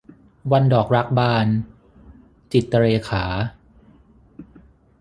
[0.51, 1.47] วันดอกรักบาน-
[2.51, 3.23] จิตรเรขา